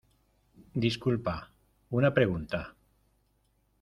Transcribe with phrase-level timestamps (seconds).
[0.85, 1.35] disculpa,
[1.99, 2.59] una pregunta